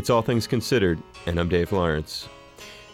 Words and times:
It's 0.00 0.08
All 0.08 0.22
Things 0.22 0.46
Considered, 0.46 0.98
and 1.26 1.38
I'm 1.38 1.50
Dave 1.50 1.72
Lawrence. 1.72 2.26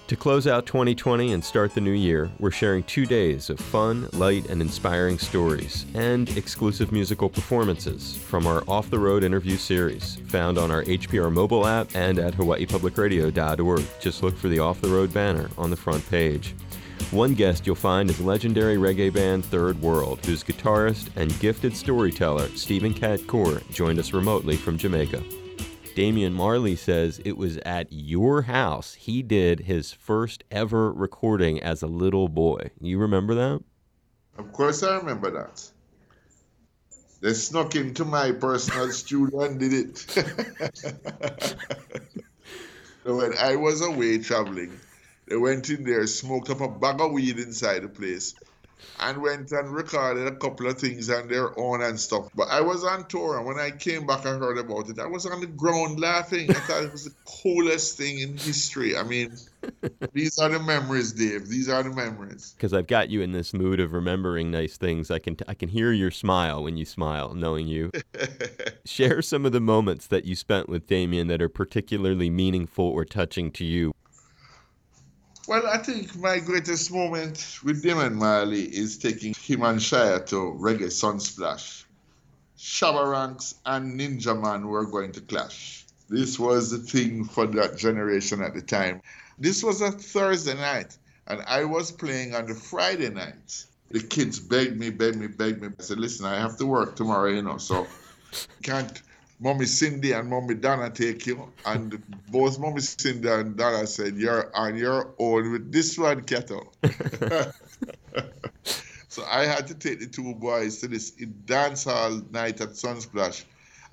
To 0.08 0.16
close 0.16 0.48
out 0.48 0.66
2020 0.66 1.34
and 1.34 1.44
start 1.44 1.72
the 1.72 1.80
new 1.80 1.92
year, 1.92 2.29
we're 2.40 2.50
sharing 2.50 2.82
two 2.82 3.06
days 3.06 3.48
of 3.48 3.60
fun, 3.60 4.08
light, 4.12 4.50
and 4.50 4.60
inspiring 4.60 5.17
stories 5.17 5.87
and 5.95 6.29
exclusive 6.37 6.91
musical 6.91 7.29
performances 7.29 8.16
from 8.16 8.45
our 8.45 8.64
Off 8.66 8.91
the 8.91 8.98
Road 8.98 9.23
interview 9.23 9.57
series, 9.57 10.16
found 10.27 10.59
on 10.59 10.73
our 10.73 10.82
HPR 10.82 11.32
mobile 11.32 11.64
app 11.64 11.95
and 11.95 12.19
at 12.19 12.34
hawaiipublicradio.org. 12.34 13.84
Just 14.00 14.25
look 14.25 14.36
for 14.36 14.48
the 14.48 14.59
Off 14.59 14.80
the 14.80 14.88
Road 14.88 15.14
banner 15.14 15.48
on 15.57 15.70
the 15.70 15.77
front 15.77 16.04
page. 16.11 16.57
One 17.12 17.34
guest 17.34 17.68
you'll 17.68 17.77
find 17.77 18.11
is 18.11 18.20
legendary 18.20 18.79
reggae 18.79 19.14
band 19.14 19.45
Third 19.45 19.80
World, 19.80 20.27
whose 20.27 20.43
guitarist 20.43 21.11
and 21.14 21.38
gifted 21.38 21.77
storyteller 21.77 22.48
Stephen 22.57 22.93
Cat 22.93 23.20
Coore 23.29 23.62
joined 23.70 24.00
us 24.00 24.12
remotely 24.12 24.57
from 24.57 24.77
Jamaica. 24.77 25.23
Damian 25.96 26.34
Marley 26.34 26.76
says 26.76 27.22
it 27.24 27.38
was 27.38 27.56
at 27.64 27.86
your 27.90 28.42
house 28.42 28.93
he 28.93 29.22
did 29.22 29.61
his 29.61 29.94
first 29.94 30.44
ever 30.50 30.93
recording 30.93 31.58
as 31.62 31.82
a 31.82 31.86
little 31.86 32.29
boy. 32.29 32.71
You 32.83 32.98
remember 32.98 33.34
that? 33.34 33.62
Of 34.37 34.52
course, 34.52 34.83
I 34.83 34.98
remember 34.98 35.30
that. 35.30 35.66
They 37.23 37.33
snuck 37.33 37.77
into 37.77 38.05
my 38.05 38.33
personal 38.33 38.91
studio 38.93 39.45
and 39.45 39.59
did 39.59 39.73
it. 39.73 39.97
so 43.02 43.16
when 43.16 43.33
I 43.38 43.57
was 43.57 43.80
away 43.80 44.19
traveling, 44.19 44.79
they 45.27 45.38
went 45.38 45.71
in 45.71 45.83
there, 45.83 46.07
smoked 46.07 46.51
up 46.51 46.60
a 46.60 46.69
bag 46.69 47.01
of 47.01 47.13
weed 47.13 47.38
inside 47.38 47.85
the 47.85 47.88
place, 47.88 48.35
and 49.01 49.21
went 49.21 49.53
and 49.53 49.71
recorded 49.71 50.27
a 50.27 50.37
couple 50.37 50.66
of 50.66 50.79
things 50.79 51.11
on 51.11 51.29
their 51.29 51.59
own 51.59 51.83
and 51.83 51.98
stuff. 51.98 52.29
But 52.35 52.48
I 52.48 52.61
was 52.61 52.85
on 52.85 53.07
tour, 53.09 53.37
and 53.37 53.47
when 53.47 53.59
I 53.59 53.71
came 53.71 54.07
back, 54.07 54.27
I 54.27 54.37
heard 54.37 54.59
about 54.59 54.89
it. 54.89 54.99
I 54.99 55.07
was 55.07 55.27
on 55.27 55.41
the 55.41 55.47
ground 55.47 56.01
laughing. 56.01 56.51
I 56.51 56.55
thought 56.55 56.85
it 56.85 56.93
was 56.93 57.05
the 57.05 57.15
coolest 57.43 57.97
thing 57.97 58.21
in 58.21 58.37
history. 58.37 58.97
I 58.97 59.02
mean, 59.02 59.37
these 60.12 60.39
are 60.39 60.49
the 60.49 60.59
memories, 60.59 61.13
Dave. 61.13 61.49
These 61.49 61.69
are 61.69 61.82
the 61.82 61.91
memories. 61.91 62.54
Because 62.57 62.73
I've 62.73 62.87
got 62.87 63.10
you 63.10 63.23
in 63.23 63.32
this 63.32 63.52
mood 63.52 63.80
of 63.80 63.93
remembering 63.93 64.50
nice 64.50 64.77
things. 64.77 65.10
I 65.10 65.19
can 65.19 65.36
t- 65.36 65.44
I 65.48 65.54
can 65.54 65.69
hear 65.69 65.92
your 65.92 66.10
smile 66.10 66.62
when 66.62 66.77
you 66.77 66.84
smile, 66.84 67.34
knowing 67.34 67.66
you. 67.66 67.91
Share 68.84 69.22
some 69.22 69.44
of 69.44 69.52
the 69.52 69.60
moments 69.60 70.06
that 70.08 70.24
you 70.24 70.36
spent 70.36 70.69
with 70.69 70.86
Damian 70.86 71.27
that 71.28 71.42
are 71.42 71.48
particularly 71.48 72.30
meaningful 72.30 72.84
or 72.84 73.04
touching 73.04 73.50
to 73.52 73.64
you. 73.64 73.92
Well, 75.48 75.64
I 75.69 75.78
think 75.78 76.16
my 76.16 76.41
greatest 76.41 76.91
moment 76.91 77.61
with 77.62 77.80
Damian 77.80 78.16
Marley 78.16 78.64
is 78.64 78.98
taking 78.98 79.33
him 79.33 79.62
and 79.62 79.78
Shia 79.78 80.27
to 80.27 80.36
Reggae 80.58 80.91
Sunsplash. 80.91 81.84
Shabba 82.58 83.08
Ranks 83.12 83.55
and 83.64 83.98
Ninja 83.98 84.34
Man 84.41 84.66
were 84.66 84.86
going 84.86 85.12
to 85.12 85.20
clash. 85.20 85.84
This 86.08 86.36
was 86.36 86.72
the 86.72 86.78
thing 86.78 87.25
for 87.25 87.47
that 87.47 87.78
generation 87.78 88.42
at 88.42 88.55
the 88.55 88.62
time. 88.62 89.03
This 89.38 89.62
was 89.62 89.83
a 89.83 89.92
Thursday 89.92 90.55
night, 90.55 90.98
and 91.28 91.41
I 91.47 91.62
was 91.64 91.92
playing 91.92 92.34
on 92.34 92.47
the 92.47 92.55
Friday 92.56 93.10
night. 93.10 93.66
The 93.91 94.03
kids 94.03 94.41
begged 94.41 94.77
me, 94.77 94.91
begged 94.91 95.16
me, 95.16 95.28
begged 95.28 95.62
me. 95.62 95.69
I 95.78 95.83
said, 95.83 96.00
listen, 96.00 96.27
I 96.27 96.41
have 96.41 96.56
to 96.58 96.66
work 96.66 96.97
tomorrow, 96.97 97.31
you 97.31 97.42
know, 97.42 97.58
so 97.58 97.86
can't 98.64 99.00
Mommy 99.38 99.66
Cindy 99.66 100.12
and 100.12 100.28
Mommy 100.28 100.54
Donna 100.54 100.90
take 100.90 101.26
you. 101.26 101.52
And 101.64 102.02
both 102.30 102.58
Mommy 102.58 102.80
Cindy 102.80 103.28
and 103.28 103.56
Donna 103.56 103.86
said, 103.86 104.16
You're 104.16 104.50
on 104.56 104.76
your 104.76 105.14
own 105.18 105.52
with 105.52 105.72
this 105.72 105.98
one, 105.98 106.22
Kettle. 106.22 106.72
so 109.08 109.24
I 109.30 109.44
had 109.44 109.66
to 109.68 109.74
take 109.74 110.00
the 110.00 110.06
two 110.06 110.34
boys 110.34 110.78
to 110.80 110.88
this 110.88 111.10
dance 111.10 111.84
hall 111.84 112.22
night 112.30 112.60
at 112.60 112.70
Sunsplash. 112.70 113.44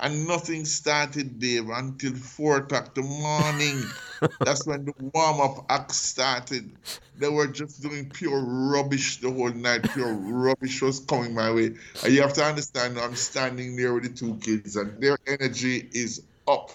And 0.04 0.28
nothing 0.28 0.66
started, 0.66 1.40
Dave, 1.40 1.70
until 1.70 2.14
four 2.14 2.58
o'clock 2.58 2.94
the 2.94 3.04
morning. 3.04 3.82
That's 4.42 4.68
when 4.68 4.84
the 4.84 4.94
warm 5.00 5.40
up 5.40 5.66
act 5.70 5.94
started. 5.94 6.76
They 7.18 7.30
were 7.30 7.48
just 7.48 7.82
doing 7.82 8.10
pure 8.10 8.44
rubbish 8.44 9.22
the 9.22 9.32
whole 9.32 9.52
night. 9.52 9.90
Pure 9.94 10.14
rubbish 10.14 10.82
was 10.82 11.00
coming 11.00 11.33
my 11.33 11.50
way. 11.52 11.76
And 12.04 12.14
you 12.14 12.22
have 12.22 12.33
to 12.33 12.44
understand, 12.44 13.00
I'm 13.00 13.16
standing 13.16 13.77
there 13.77 13.94
with 13.94 14.04
the 14.04 14.10
two 14.10 14.36
kids, 14.42 14.76
and 14.76 15.02
their 15.02 15.17
energy 15.26 15.88
is 15.94 16.23
up. 16.50 16.72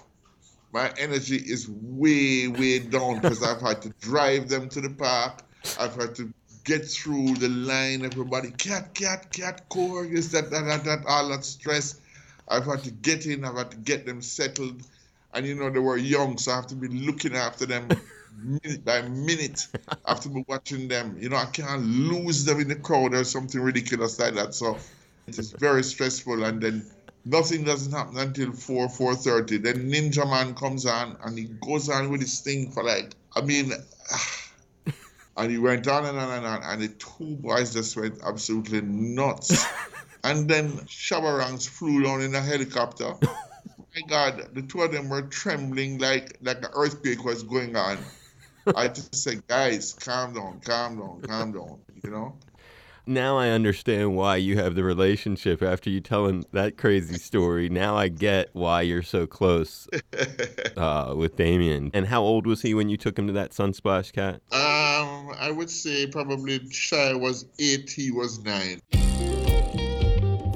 My 0.73 0.91
energy 0.99 1.37
is 1.37 1.69
way, 1.69 2.49
way 2.49 2.79
down 2.79 3.21
because 3.21 3.43
I've 3.43 3.61
had 3.61 3.83
to 3.83 3.91
drive 4.01 4.49
them 4.49 4.71
to 4.71 4.81
the 4.81 4.91
park. 4.91 5.43
I've 5.79 5.95
had 5.97 6.15
to 6.15 6.33
get 6.65 6.87
through 6.87 7.35
the 7.35 7.51
line. 7.51 8.07
Everybody, 8.07 8.53
cat, 8.53 8.95
cat, 8.95 9.31
cat, 9.31 9.67
this, 9.69 10.29
that, 10.29 10.51
that, 10.51 10.65
that, 10.65 10.85
that, 10.85 11.05
all 11.07 11.29
that 11.29 11.45
stress. 11.45 12.01
I've 12.51 12.65
had 12.65 12.85
to 12.85 12.91
get 12.91 13.27
in, 13.27 13.45
I've 13.45 13.57
had 13.57 13.71
to 13.73 13.77
get 13.77 14.07
them 14.07 14.23
settled. 14.23 14.83
And 15.35 15.47
you 15.47 15.55
know, 15.55 15.71
they 15.71 15.79
were 15.79 15.97
young, 15.97 16.39
so 16.39 16.53
I 16.53 16.57
have 16.57 16.67
to 16.69 16.75
be 16.75 16.89
looking 16.89 17.35
after 17.35 17.67
them 17.67 17.89
minute 18.43 18.85
by 18.85 19.03
minute. 19.03 19.67
I 20.05 20.11
have 20.13 20.21
to 20.21 20.29
be 20.29 20.45
watching 20.49 20.89
them. 20.89 21.17
You 21.21 21.29
know, 21.29 21.37
I 21.37 21.47
can't 21.47 21.85
lose 21.85 22.45
them 22.45 22.61
in 22.61 22.69
the 22.69 22.77
crowd 22.77 23.15
or 23.15 23.25
something 23.25 23.61
ridiculous 23.61 24.19
like 24.19 24.35
that. 24.35 24.55
So 24.55 24.79
it's 25.27 25.51
very 25.53 25.83
stressful. 25.83 26.45
And 26.45 26.61
then 26.61 26.87
nothing 27.25 27.65
doesn't 27.65 27.93
happen 27.93 28.19
until 28.19 28.53
4, 28.53 28.89
4.30. 28.89 29.63
Then 29.63 29.91
Ninja 29.91 30.29
Man 30.29 30.55
comes 30.55 30.87
on 30.87 31.17
and 31.25 31.39
he 31.39 31.45
goes 31.45 31.89
on 31.89 32.11
with 32.11 32.21
his 32.21 32.41
thing 32.41 32.71
for 32.71 32.83
like, 32.83 33.15
I 33.37 33.43
mean, 33.43 33.73
and 35.37 35.51
he 35.51 35.59
went 35.59 35.87
on 35.89 36.07
and 36.07 36.19
on 36.19 36.31
and 36.31 36.47
on. 36.47 36.63
And 36.63 36.83
the 36.83 36.89
two 36.89 37.37
boys 37.37 37.75
just 37.75 37.97
went 37.97 38.21
absolutely 38.25 38.81
nuts. 38.81 39.67
And 40.25 40.49
then 40.49 40.73
Shabba 40.87 41.39
Ranks 41.39 41.67
flew 41.67 42.03
down 42.03 42.23
in 42.23 42.35
a 42.35 42.41
helicopter. 42.41 43.15
My 43.23 44.03
God, 44.07 44.51
the 44.53 44.63
two 44.63 44.83
of 44.83 44.93
them 44.93 45.09
were 45.09 45.23
trembling 45.23 45.99
like 45.99 46.37
like 46.41 46.59
an 46.59 46.71
earthquake 46.75 47.25
was 47.25 47.43
going 47.43 47.77
on. 47.77 47.99
I 48.77 48.89
just 48.89 49.15
said, 49.15 49.47
guys, 49.47 49.95
calm 49.95 50.35
down, 50.35 50.61
calm 50.61 50.99
down, 50.99 51.23
calm 51.23 51.53
down, 51.53 51.79
you 52.05 52.11
know? 52.11 52.37
Now 53.07 53.39
I 53.39 53.49
understand 53.49 54.15
why 54.17 54.37
you 54.37 54.59
have 54.59 54.75
the 54.75 54.85
relationship 54.85 55.63
after 55.63 55.89
you 55.89 56.03
telling 56.03 56.45
that 56.53 56.77
crazy 56.77 57.17
story. 57.17 57.71
Now 57.71 57.97
I 57.97 58.09
get 58.09 58.51
why 58.53 58.83
you're 58.83 59.03
so 59.03 59.27
close 59.27 59.89
uh, 60.77 61.15
with 61.17 61.35
Damian. 61.35 61.91
And 61.95 62.07
how 62.07 62.21
old 62.21 62.47
was 62.47 62.61
he 62.61 62.75
when 62.75 62.91
you 62.91 62.99
took 62.99 63.19
him 63.19 63.27
to 63.29 63.33
that 63.33 63.53
Sunsplash 63.53 64.13
cat? 64.13 64.43
Um, 64.53 65.35
I 65.39 65.51
would 65.51 65.71
say 65.71 66.07
probably 66.07 66.61
Shy 66.71 67.15
was 67.15 67.47
eight, 67.59 67.89
he 67.89 68.11
was 68.11 68.45
nine. 68.45 68.83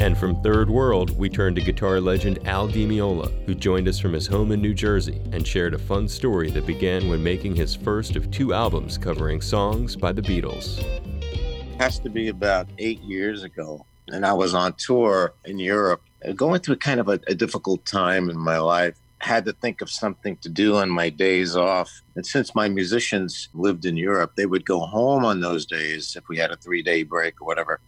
And 0.03 0.19
from 0.19 0.43
Third 0.43 0.69
World, 0.69 1.17
we 1.17 1.29
turn 1.29 1.55
to 1.55 1.61
guitar 1.61 2.01
legend 2.01 2.45
Al 2.45 2.67
Di 2.67 2.85
Meola, 2.85 3.31
who 3.47 3.55
joined 3.55 3.87
us 3.87 4.01
from 4.01 4.13
his 4.13 4.27
home 4.27 4.51
in 4.51 4.61
New 4.61 4.75
Jersey 4.75 5.23
and 5.31 5.47
shared 5.47 5.75
a 5.75 5.79
fun 5.79 6.09
story 6.09 6.51
that 6.51 6.67
began 6.67 7.09
when 7.09 7.23
making 7.23 7.55
his 7.55 7.77
first 7.77 8.17
of 8.17 8.29
two 8.33 8.53
albums 8.53 8.99
covering 8.99 9.41
songs 9.41 9.95
by 9.95 10.11
the 10.11 10.21
Beatles. 10.21 10.81
It 11.23 11.81
has 11.81 12.01
to 12.01 12.11
be 12.11 12.31
about 12.31 12.67
eight 12.79 13.01
years 13.03 13.45
ago, 13.45 13.87
and 14.09 14.27
I 14.27 14.33
was 14.33 14.55
on 14.55 14.73
tour 14.73 15.35
in 15.45 15.61
Europe, 15.61 16.03
going 16.35 16.63
through 16.63 16.79
kind 16.79 16.99
of 16.99 17.09
a, 17.09 17.21
a 17.29 17.37
difficult 17.37 17.87
time 17.87 18.29
in 18.29 18.37
my 18.37 18.59
life. 18.59 18.97
Had 19.21 19.45
to 19.45 19.53
think 19.53 19.83
of 19.83 19.89
something 19.89 20.37
to 20.39 20.49
do 20.49 20.75
on 20.79 20.91
my 20.91 21.11
days 21.11 21.55
off. 21.55 22.03
And 22.17 22.27
since 22.27 22.57
my 22.57 22.69
musicians 22.69 23.51
lived 23.55 23.85
in 23.85 23.97
Europe, 23.97 24.33
they 24.35 24.47
would 24.47 24.67
go 24.67 24.81
home 24.81 25.25
on 25.25 25.41
those 25.41 25.65
days 25.65 26.17
if 26.17 26.29
we 26.29 26.39
had 26.39 26.51
a 26.51 26.57
three 26.57 26.83
day 26.83 27.05
break 27.05 27.41
or 27.41 27.45
whatever. 27.45 27.79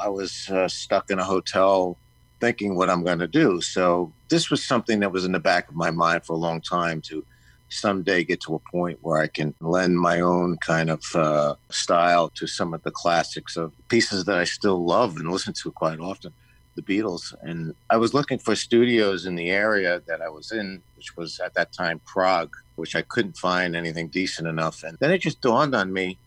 I 0.00 0.08
was 0.08 0.48
uh, 0.48 0.68
stuck 0.68 1.10
in 1.10 1.18
a 1.18 1.24
hotel 1.24 1.96
thinking 2.40 2.74
what 2.74 2.88
I'm 2.88 3.04
going 3.04 3.18
to 3.18 3.28
do. 3.28 3.60
So 3.60 4.12
this 4.28 4.50
was 4.50 4.64
something 4.64 5.00
that 5.00 5.12
was 5.12 5.24
in 5.24 5.32
the 5.32 5.40
back 5.40 5.68
of 5.68 5.76
my 5.76 5.90
mind 5.90 6.24
for 6.24 6.32
a 6.32 6.36
long 6.36 6.60
time 6.60 7.02
to 7.02 7.24
someday 7.68 8.24
get 8.24 8.40
to 8.40 8.54
a 8.54 8.58
point 8.58 8.98
where 9.02 9.20
I 9.20 9.26
can 9.26 9.54
lend 9.60 9.98
my 9.98 10.20
own 10.20 10.56
kind 10.56 10.90
of 10.90 11.04
uh, 11.14 11.54
style 11.68 12.30
to 12.30 12.46
some 12.46 12.74
of 12.74 12.82
the 12.82 12.90
classics 12.90 13.56
of 13.56 13.72
pieces 13.88 14.24
that 14.24 14.38
I 14.38 14.44
still 14.44 14.84
love 14.84 15.16
and 15.16 15.30
listen 15.30 15.52
to 15.52 15.70
quite 15.70 16.00
often, 16.00 16.32
the 16.74 16.82
Beatles. 16.82 17.34
And 17.42 17.74
I 17.90 17.96
was 17.98 18.14
looking 18.14 18.38
for 18.38 18.56
studios 18.56 19.26
in 19.26 19.36
the 19.36 19.50
area 19.50 20.02
that 20.06 20.20
I 20.20 20.28
was 20.28 20.50
in, 20.50 20.82
which 20.96 21.16
was 21.16 21.38
at 21.40 21.54
that 21.54 21.72
time 21.72 22.00
Prague, 22.04 22.56
which 22.76 22.96
I 22.96 23.02
couldn't 23.02 23.36
find 23.36 23.76
anything 23.76 24.08
decent 24.08 24.48
enough. 24.48 24.82
And 24.82 24.96
then 24.98 25.12
it 25.12 25.18
just 25.18 25.40
dawned 25.40 25.74
on 25.74 25.92
me, 25.92 26.18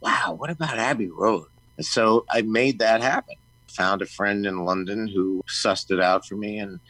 wow, 0.00 0.34
what 0.36 0.50
about 0.50 0.78
Abbey 0.78 1.10
Road? 1.10 1.46
And 1.78 1.86
so 1.86 2.26
I 2.30 2.42
made 2.42 2.80
that 2.80 3.00
happen. 3.00 3.36
Found 3.76 4.02
a 4.02 4.06
friend 4.06 4.44
in 4.44 4.64
London 4.64 5.08
who 5.08 5.42
sussed 5.48 5.90
it 5.90 6.00
out 6.00 6.26
for 6.26 6.34
me 6.36 6.58
and 6.58 6.80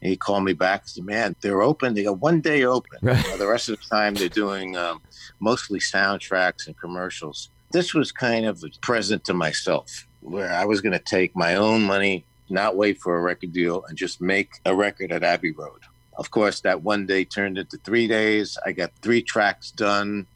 he 0.00 0.16
called 0.16 0.44
me 0.44 0.52
back 0.54 0.82
and 0.82 0.88
said, 0.88 1.04
Man, 1.04 1.36
they're 1.40 1.62
open. 1.62 1.94
They 1.94 2.04
got 2.04 2.20
one 2.20 2.40
day 2.40 2.64
open. 2.64 2.98
Right. 3.02 3.38
the 3.38 3.46
rest 3.46 3.68
of 3.68 3.78
the 3.78 3.86
time, 3.86 4.14
they're 4.14 4.28
doing 4.28 4.76
um, 4.76 5.02
mostly 5.40 5.78
soundtracks 5.78 6.66
and 6.66 6.78
commercials. 6.78 7.50
This 7.72 7.94
was 7.94 8.10
kind 8.10 8.46
of 8.46 8.62
a 8.64 8.70
present 8.80 9.24
to 9.24 9.34
myself 9.34 10.06
where 10.20 10.52
I 10.52 10.64
was 10.64 10.80
going 10.80 10.92
to 10.92 10.98
take 10.98 11.36
my 11.36 11.54
own 11.54 11.82
money, 11.82 12.24
not 12.48 12.76
wait 12.76 12.98
for 12.98 13.16
a 13.16 13.20
record 13.20 13.52
deal, 13.52 13.84
and 13.88 13.96
just 13.96 14.20
make 14.20 14.50
a 14.64 14.74
record 14.74 15.12
at 15.12 15.22
Abbey 15.22 15.52
Road. 15.52 15.80
Of 16.16 16.30
course, 16.30 16.60
that 16.62 16.82
one 16.82 17.06
day 17.06 17.24
turned 17.24 17.58
into 17.58 17.78
three 17.78 18.06
days. 18.06 18.58
I 18.64 18.72
got 18.72 18.92
three 19.02 19.22
tracks 19.22 19.70
done. 19.70 20.26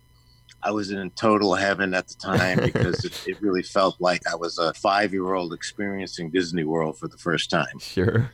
I 0.65 0.71
was 0.71 0.91
in 0.91 1.11
total 1.11 1.55
heaven 1.55 1.93
at 1.93 2.09
the 2.09 2.15
time 2.15 2.59
because 2.59 3.05
it, 3.05 3.25
it, 3.29 3.43
really 3.43 3.63
felt 3.63 4.01
like 4.01 4.27
I 4.27 4.35
was 4.35 4.59
a 4.59 4.73
five 4.73 5.13
year 5.13 5.35
old 5.35 5.53
experiencing 5.53 6.31
Disney 6.31 6.65
World 6.65 6.99
for 6.99 7.07
the 7.07 7.19
first 7.19 7.51
time. 7.51 7.79
Sure. 7.79 8.31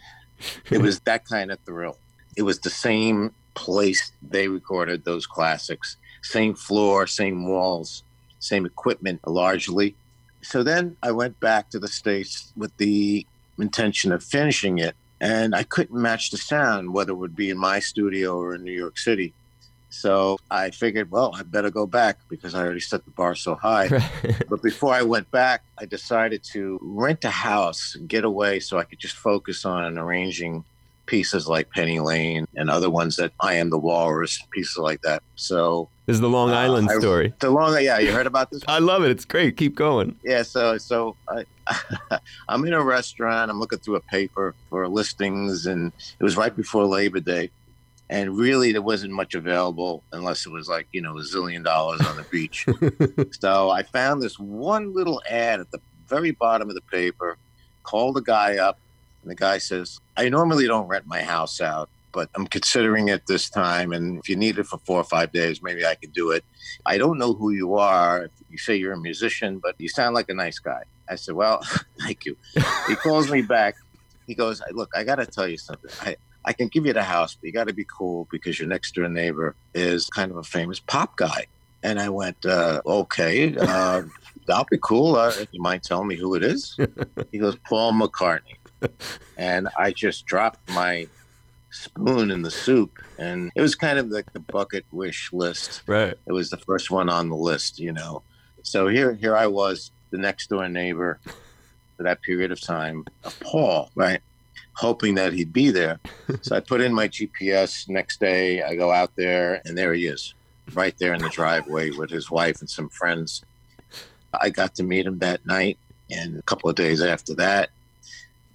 it 0.70 0.78
was 0.78 1.00
that 1.04 1.24
kind 1.24 1.50
of 1.50 1.58
thrill. 1.60 1.98
It 2.36 2.42
was 2.42 2.60
the 2.60 2.70
same 2.70 3.34
place 3.54 4.12
they 4.22 4.46
recorded 4.46 5.04
those 5.04 5.26
classics. 5.26 5.96
Same 6.22 6.54
floor, 6.54 7.06
same 7.06 7.48
walls, 7.48 8.04
same 8.38 8.64
equipment 8.64 9.26
largely. 9.26 9.96
So 10.42 10.62
then 10.62 10.96
I 11.02 11.10
went 11.10 11.40
back 11.40 11.70
to 11.70 11.78
the 11.78 11.88
States 11.88 12.52
with 12.56 12.76
the 12.76 13.26
intention 13.58 14.12
of 14.12 14.22
finishing 14.22 14.78
it. 14.78 14.94
And 15.20 15.54
I 15.54 15.64
couldn't 15.64 16.00
match 16.00 16.30
the 16.30 16.38
sound, 16.38 16.94
whether 16.94 17.12
it 17.12 17.16
would 17.16 17.36
be 17.36 17.50
in 17.50 17.58
my 17.58 17.78
studio 17.80 18.38
or 18.38 18.54
in 18.54 18.64
New 18.64 18.72
York 18.72 18.96
City. 18.96 19.34
So 19.90 20.38
I 20.50 20.70
figured, 20.70 21.10
well, 21.10 21.34
I 21.36 21.42
better 21.42 21.70
go 21.70 21.86
back 21.86 22.18
because 22.28 22.54
I 22.54 22.62
already 22.62 22.80
set 22.80 23.04
the 23.04 23.10
bar 23.10 23.34
so 23.34 23.54
high. 23.56 23.88
but 24.48 24.62
before 24.62 24.94
I 24.94 25.02
went 25.02 25.30
back, 25.30 25.64
I 25.78 25.84
decided 25.84 26.42
to 26.52 26.78
rent 26.80 27.24
a 27.24 27.30
house 27.30 27.96
and 27.96 28.08
get 28.08 28.24
away 28.24 28.60
so 28.60 28.78
I 28.78 28.84
could 28.84 29.00
just 29.00 29.16
focus 29.16 29.64
on 29.64 29.98
arranging 29.98 30.64
pieces 31.10 31.48
like 31.48 31.68
Penny 31.70 31.98
Lane 31.98 32.46
and 32.54 32.70
other 32.70 32.88
ones 32.88 33.16
that 33.16 33.32
I 33.40 33.54
Am 33.54 33.70
the 33.70 33.78
Walrus, 33.78 34.40
pieces 34.52 34.78
like 34.78 35.02
that. 35.02 35.24
So 35.34 35.88
this 36.06 36.14
is 36.14 36.20
the 36.20 36.28
Long 36.28 36.50
Island 36.50 36.88
uh, 36.88 37.00
story. 37.00 37.34
The 37.40 37.50
Long, 37.50 37.76
yeah, 37.82 37.98
you 37.98 38.12
heard 38.12 38.28
about 38.28 38.50
this? 38.50 38.62
I 38.68 38.78
love 38.78 39.02
it. 39.02 39.10
It's 39.10 39.24
great. 39.24 39.56
Keep 39.56 39.74
going. 39.74 40.16
Yeah. 40.22 40.42
So, 40.42 40.78
so 40.78 41.16
I, 41.28 41.44
I'm 42.48 42.64
in 42.64 42.72
a 42.72 42.82
restaurant. 42.82 43.50
I'm 43.50 43.58
looking 43.58 43.80
through 43.80 43.96
a 43.96 44.00
paper 44.02 44.54
for 44.68 44.86
listings, 44.88 45.66
and 45.66 45.92
it 46.18 46.22
was 46.22 46.36
right 46.36 46.54
before 46.54 46.84
Labor 46.86 47.20
Day 47.20 47.50
and 48.10 48.36
really 48.36 48.72
there 48.72 48.82
wasn't 48.82 49.12
much 49.12 49.34
available 49.34 50.02
unless 50.12 50.44
it 50.44 50.50
was 50.50 50.68
like 50.68 50.88
you 50.92 51.00
know 51.00 51.16
a 51.16 51.22
zillion 51.22 51.64
dollars 51.64 52.00
on 52.02 52.16
the 52.16 52.24
beach. 52.24 52.66
So 53.40 53.70
i 53.70 53.82
found 53.82 54.22
this 54.22 54.38
one 54.38 54.92
little 54.92 55.22
ad 55.28 55.60
at 55.60 55.70
the 55.70 55.80
very 56.08 56.32
bottom 56.32 56.68
of 56.68 56.74
the 56.74 56.82
paper 56.82 57.38
called 57.84 58.16
the 58.16 58.22
guy 58.22 58.58
up 58.58 58.78
and 59.22 59.30
the 59.30 59.34
guy 59.34 59.58
says 59.58 60.00
i 60.16 60.28
normally 60.28 60.66
don't 60.66 60.88
rent 60.88 61.06
my 61.06 61.22
house 61.22 61.60
out 61.60 61.88
but 62.12 62.28
i'm 62.34 62.46
considering 62.46 63.08
it 63.08 63.26
this 63.26 63.48
time 63.48 63.92
and 63.92 64.18
if 64.18 64.28
you 64.28 64.36
need 64.36 64.58
it 64.58 64.66
for 64.66 64.78
four 64.78 64.98
or 64.98 65.04
five 65.04 65.30
days 65.32 65.62
maybe 65.62 65.86
i 65.86 65.94
can 65.94 66.10
do 66.10 66.30
it. 66.32 66.44
I 66.86 66.98
don't 66.98 67.18
know 67.18 67.32
who 67.34 67.50
you 67.50 67.76
are. 67.76 68.30
You 68.50 68.58
say 68.58 68.74
you're 68.76 68.92
a 68.94 69.00
musician 69.00 69.58
but 69.58 69.74
you 69.78 69.88
sound 69.88 70.14
like 70.14 70.28
a 70.28 70.34
nice 70.34 70.58
guy. 70.58 70.82
I 71.08 71.14
said 71.14 71.34
well 71.34 71.62
thank 72.00 72.24
you. 72.26 72.36
He 72.88 72.94
calls 72.96 73.30
me 73.30 73.42
back. 73.42 73.76
He 74.26 74.34
goes 74.34 74.60
look 74.72 74.90
i 74.94 75.04
gotta 75.04 75.26
tell 75.26 75.48
you 75.48 75.56
something. 75.56 75.90
I, 76.02 76.16
I 76.44 76.52
can 76.52 76.68
give 76.68 76.86
you 76.86 76.92
the 76.92 77.02
house, 77.02 77.34
but 77.34 77.46
you 77.46 77.52
got 77.52 77.68
to 77.68 77.74
be 77.74 77.84
cool 77.84 78.26
because 78.30 78.58
your 78.58 78.68
next 78.68 78.94
door 78.94 79.08
neighbor 79.08 79.54
is 79.74 80.08
kind 80.08 80.30
of 80.30 80.36
a 80.36 80.42
famous 80.42 80.80
pop 80.80 81.16
guy. 81.16 81.46
And 81.82 82.00
I 82.00 82.08
went, 82.08 82.44
uh, 82.44 82.82
okay, 82.84 83.56
uh, 83.60 84.02
that'll 84.46 84.66
be 84.70 84.78
cool. 84.82 85.16
Uh, 85.16 85.32
you 85.52 85.60
mind 85.60 85.82
telling 85.82 86.08
me 86.08 86.16
who 86.16 86.34
it 86.34 86.42
is? 86.42 86.78
He 87.30 87.38
goes, 87.38 87.56
Paul 87.68 87.92
McCartney. 87.92 88.56
And 89.36 89.68
I 89.78 89.92
just 89.92 90.26
dropped 90.26 90.68
my 90.70 91.06
spoon 91.70 92.30
in 92.30 92.42
the 92.42 92.50
soup. 92.50 92.98
And 93.18 93.50
it 93.54 93.60
was 93.60 93.74
kind 93.74 93.98
of 93.98 94.08
like 94.08 94.32
the 94.32 94.40
bucket 94.40 94.84
wish 94.90 95.32
list. 95.32 95.82
Right. 95.86 96.14
It 96.26 96.32
was 96.32 96.50
the 96.50 96.56
first 96.56 96.90
one 96.90 97.08
on 97.08 97.28
the 97.28 97.36
list, 97.36 97.78
you 97.78 97.92
know. 97.92 98.22
So 98.62 98.88
here, 98.88 99.14
here 99.14 99.36
I 99.36 99.46
was, 99.46 99.90
the 100.10 100.18
next 100.18 100.48
door 100.48 100.68
neighbor 100.68 101.20
for 101.96 102.02
that 102.02 102.22
period 102.22 102.50
of 102.50 102.60
time, 102.60 103.04
of 103.24 103.38
Paul, 103.40 103.90
right? 103.94 104.20
Hoping 104.74 105.14
that 105.16 105.32
he'd 105.32 105.52
be 105.52 105.70
there. 105.70 106.00
so 106.42 106.56
I 106.56 106.60
put 106.60 106.80
in 106.80 106.92
my 106.92 107.08
GPS. 107.08 107.88
Next 107.88 108.20
day, 108.20 108.62
I 108.62 108.74
go 108.74 108.90
out 108.90 109.14
there, 109.16 109.60
and 109.64 109.76
there 109.76 109.92
he 109.94 110.06
is, 110.06 110.34
right 110.74 110.96
there 110.98 111.14
in 111.14 111.22
the 111.22 111.28
driveway 111.28 111.90
with 111.90 112.10
his 112.10 112.30
wife 112.30 112.60
and 112.60 112.70
some 112.70 112.88
friends. 112.88 113.44
I 114.32 114.50
got 114.50 114.74
to 114.76 114.82
meet 114.82 115.06
him 115.06 115.18
that 115.18 115.44
night, 115.44 115.78
and 116.10 116.38
a 116.38 116.42
couple 116.42 116.70
of 116.70 116.76
days 116.76 117.02
after 117.02 117.34
that. 117.34 117.70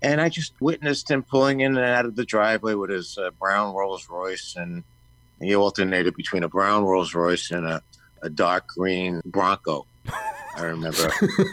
And 0.02 0.22
I 0.22 0.30
just 0.30 0.54
witnessed 0.60 1.10
him 1.10 1.24
pulling 1.24 1.62
in 1.62 1.78
and 1.78 1.86
out 1.86 2.06
of 2.06 2.16
the 2.16 2.26
driveway 2.26 2.76
with 2.76 2.90
his 2.90 3.18
uh, 3.18 3.32
brown 3.40 3.74
Rolls 3.74 4.08
Royce, 4.10 4.56
and 4.56 4.84
he 5.40 5.56
alternated 5.56 6.16
between 6.16 6.44
a 6.44 6.50
brown 6.50 6.84
Rolls 6.84 7.14
Royce 7.14 7.52
and 7.52 7.66
a, 7.66 7.82
a 8.22 8.30
dark 8.30 8.68
green 8.68 9.22
Bronco. 9.26 9.86
I 10.56 10.64
remember. 10.64 11.12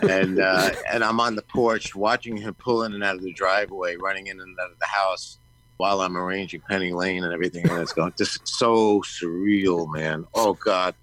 and 0.08 0.38
uh, 0.40 0.70
and 0.90 1.02
I'm 1.02 1.20
on 1.20 1.34
the 1.34 1.42
porch 1.42 1.94
watching 1.94 2.36
him 2.36 2.54
pull 2.54 2.84
in 2.84 2.92
and 2.92 3.02
out 3.02 3.16
of 3.16 3.22
the 3.22 3.32
driveway, 3.32 3.96
running 3.96 4.28
in 4.28 4.40
and 4.40 4.58
out 4.60 4.70
of 4.70 4.78
the 4.78 4.86
house 4.86 5.38
while 5.78 6.00
I'm 6.00 6.16
arranging 6.16 6.60
Penny 6.68 6.92
Lane 6.92 7.24
and 7.24 7.32
everything. 7.32 7.68
And 7.68 7.80
it's 7.80 7.92
going, 7.92 8.12
just 8.16 8.46
so 8.46 9.00
surreal, 9.00 9.92
man. 9.92 10.26
Oh, 10.34 10.54
God. 10.54 10.94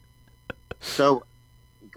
So 0.79 1.23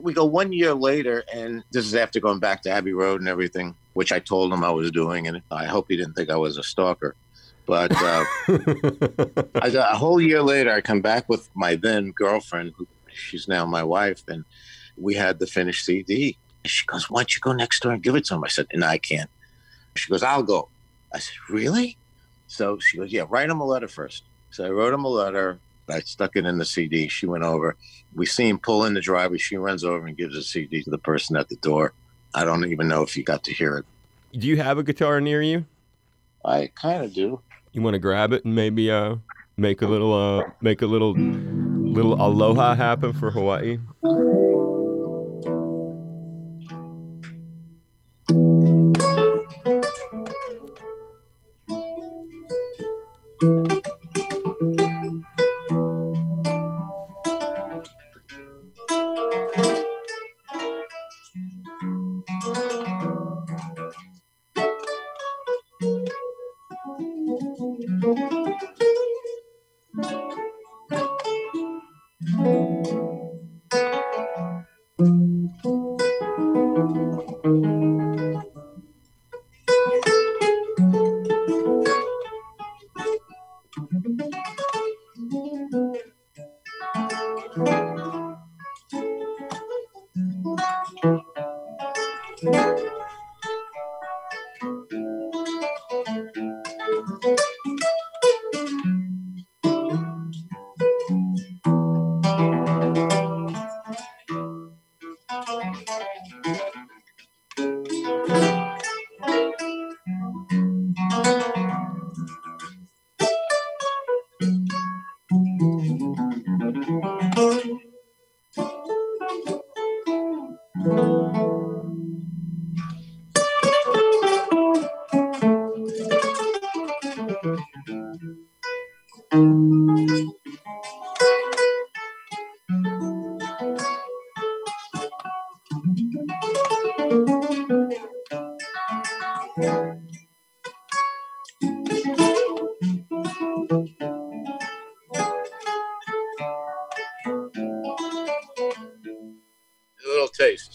we 0.00 0.12
go 0.12 0.25
one 0.25 0.52
year 0.52 0.75
later, 0.75 1.22
and 1.32 1.62
this 1.70 1.87
is 1.87 1.94
after 1.94 2.19
going 2.19 2.40
back 2.40 2.62
to 2.62 2.70
Abbey 2.70 2.93
Road 2.93 3.20
and 3.20 3.28
everything, 3.28 3.76
which 3.93 4.10
I 4.10 4.19
told 4.19 4.52
him 4.52 4.64
I 4.64 4.70
was 4.70 4.90
doing. 4.90 5.28
And 5.28 5.43
I 5.50 5.66
hope 5.66 5.87
he 5.88 5.96
didn't 5.96 6.14
think 6.14 6.28
I 6.28 6.37
was 6.37 6.58
a 6.58 6.64
stalker. 6.64 7.14
But 7.66 7.93
uh, 7.94 8.25
I, 9.62 9.69
a 9.72 9.96
whole 9.96 10.20
year 10.20 10.43
later, 10.43 10.72
I 10.72 10.81
come 10.81 11.00
back 11.00 11.28
with 11.28 11.49
my 11.54 11.76
then 11.76 12.10
girlfriend, 12.10 12.72
who 12.76 12.88
she's 13.14 13.46
now 13.46 13.64
my 13.64 13.84
wife, 13.84 14.25
and 14.26 14.44
we 14.97 15.15
had 15.15 15.39
the 15.39 15.47
finished 15.47 15.85
CD. 15.85 16.37
She 16.65 16.87
goes, 16.87 17.11
Why 17.11 17.21
don't 17.21 17.35
you 17.35 17.41
go 17.41 17.53
next 17.53 17.83
door 17.83 17.93
and 17.93 18.03
give 18.03 18.15
it 18.15 18.25
to 18.27 18.35
him? 18.35 18.44
I 18.44 18.49
said, 18.49 18.67
No, 18.75 18.87
I 18.87 18.99
can't. 18.99 19.31
She 19.97 20.11
goes, 20.11 20.23
I'll 20.23 20.43
go. 20.43 20.69
I 21.12 21.19
said, 21.19 21.35
Really? 21.49 21.97
So 22.47 22.79
she 22.79 22.99
goes, 22.99 23.12
Yeah, 23.12 23.25
write 23.29 23.50
him 23.50 23.61
a 23.61 23.67
letter 23.67 23.89
first. 23.89 24.25
So 24.50 24.65
I 24.65 24.71
wrote 24.71 24.94
him 24.94 25.05
a 25.05 25.09
letter. 25.09 25.59
I 25.89 26.00
stuck 26.00 26.37
it 26.37 26.47
in 26.47 26.59
the 26.59 26.65
CD. 26.65 27.09
She 27.09 27.27
went 27.27 27.44
over. 27.44 27.77
We 28.15 28.27
see 28.27 28.49
him 28.49 28.59
pull 28.59 28.85
in 28.85 28.94
the 28.94 29.00
driveway. 29.00 29.39
She 29.39 29.56
runs 29.56 29.85
over 29.85 30.06
and 30.06 30.17
gives 30.17 30.35
the 30.35 30.43
CD 30.43 30.83
to 30.83 30.91
the 30.91 30.99
person 30.99 31.37
at 31.37 31.49
the 31.49 31.56
door. 31.56 31.93
I 32.35 32.45
don't 32.45 32.65
even 32.67 32.88
know 32.88 33.03
if 33.03 33.12
he 33.12 33.23
got 33.23 33.45
to 33.45 33.53
hear 33.53 33.79
it. 33.79 33.85
Do 34.38 34.47
you 34.47 34.56
have 34.56 34.79
a 34.79 34.83
guitar 34.83 35.21
near 35.21 35.43
you? 35.43 35.67
I 36.45 36.71
kind 36.75 37.05
of 37.05 37.12
do. 37.12 37.41
You 37.73 37.83
want 37.83 37.95
to 37.95 37.99
grab 37.99 38.33
it 38.33 38.45
and 38.45 38.55
maybe 38.55 38.91
uh, 38.91 39.17
make 39.56 39.83
a 39.83 39.87
little 39.87 40.15
uh, 40.15 40.45
make 40.61 40.83
a 40.83 40.87
little 40.87 41.15
little 41.15 42.15
aloha 42.15 42.75
happen 42.75 43.12
for 43.12 43.31
Hawaii? 43.31 43.79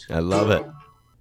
I 0.10 0.20
love 0.20 0.50
it. 0.50 0.66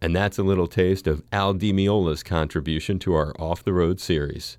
And 0.00 0.14
that's 0.14 0.38
a 0.38 0.42
little 0.42 0.66
taste 0.66 1.06
of 1.06 1.22
Al 1.32 1.54
Di 1.54 1.72
Meola's 1.72 2.22
contribution 2.22 2.98
to 3.00 3.14
our 3.14 3.34
Off 3.40 3.64
the 3.64 3.72
Road 3.72 3.98
series. 3.98 4.58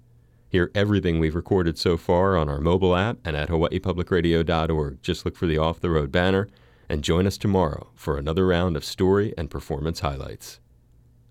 Hear 0.50 0.72
everything 0.74 1.20
we've 1.20 1.36
recorded 1.36 1.78
so 1.78 1.98
far 1.98 2.38
on 2.38 2.50
our 2.50 2.60
mobile 2.60 2.96
app 2.96 3.18
and 3.24 3.36
at 3.36 3.50
hawaiipublicradio.org. 3.50 5.02
Just 5.02 5.26
look 5.26 5.36
for 5.36 5.46
the 5.46 5.58
Off 5.58 5.80
the 5.80 5.90
Road 5.90 6.12
banner 6.12 6.48
and 6.90 7.04
join 7.04 7.28
us 7.28 7.38
tomorrow 7.38 7.90
for 7.96 8.18
another 8.18 8.48
round 8.48 8.78
of 8.78 8.84
story 8.86 9.34
and 9.38 9.50
performance 9.50 10.00
highlights. 10.00 10.60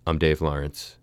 I'm 0.06 0.18
Dave 0.18 0.40
Lawrence. 0.40 0.98